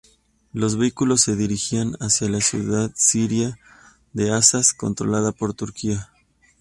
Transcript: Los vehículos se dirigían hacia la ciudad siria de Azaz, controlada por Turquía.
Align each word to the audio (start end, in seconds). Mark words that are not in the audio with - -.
Los 0.51 0.77
vehículos 0.77 1.21
se 1.21 1.35
dirigían 1.35 1.91
hacia 1.99 2.27
la 2.27 2.41
ciudad 2.41 2.89
siria 2.95 3.59
de 4.13 4.31
Azaz, 4.31 4.73
controlada 4.73 5.31
por 5.31 5.53
Turquía. 5.53 6.09